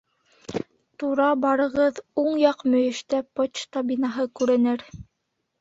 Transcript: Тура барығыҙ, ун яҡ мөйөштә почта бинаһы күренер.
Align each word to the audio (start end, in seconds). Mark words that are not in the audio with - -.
Тура 1.01 1.27
барығыҙ, 1.43 2.01
ун 2.23 2.31
яҡ 2.45 2.65
мөйөштә 2.77 3.21
почта 3.41 3.85
бинаһы 3.93 4.27
күренер. 4.41 4.91